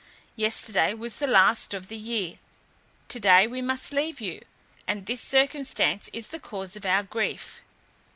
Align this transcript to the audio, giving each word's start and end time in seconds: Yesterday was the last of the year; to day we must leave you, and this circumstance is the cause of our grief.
Yesterday 0.35 0.95
was 0.95 1.17
the 1.17 1.27
last 1.27 1.75
of 1.75 1.87
the 1.87 1.95
year; 1.95 2.39
to 3.07 3.19
day 3.19 3.45
we 3.45 3.61
must 3.61 3.93
leave 3.93 4.19
you, 4.19 4.41
and 4.87 5.05
this 5.05 5.21
circumstance 5.21 6.09
is 6.11 6.29
the 6.29 6.39
cause 6.39 6.75
of 6.75 6.87
our 6.87 7.03
grief. 7.03 7.61